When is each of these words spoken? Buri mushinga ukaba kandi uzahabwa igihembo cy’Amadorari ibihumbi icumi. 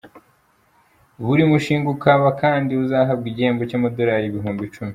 Buri 1.25 1.43
mushinga 1.51 1.87
ukaba 1.95 2.27
kandi 2.41 2.71
uzahabwa 2.83 3.25
igihembo 3.31 3.63
cy’Amadorari 3.69 4.25
ibihumbi 4.27 4.61
icumi. 4.65 4.89